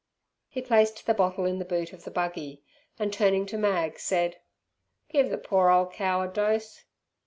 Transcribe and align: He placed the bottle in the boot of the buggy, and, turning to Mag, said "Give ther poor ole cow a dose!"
He 0.49 0.63
placed 0.63 1.05
the 1.05 1.13
bottle 1.13 1.45
in 1.45 1.59
the 1.59 1.63
boot 1.63 1.93
of 1.93 2.05
the 2.05 2.09
buggy, 2.09 2.63
and, 2.97 3.13
turning 3.13 3.45
to 3.45 3.55
Mag, 3.55 3.99
said 3.99 4.39
"Give 5.09 5.29
ther 5.29 5.37
poor 5.37 5.69
ole 5.69 5.91
cow 5.91 6.21
a 6.23 6.27
dose!" 6.27 6.85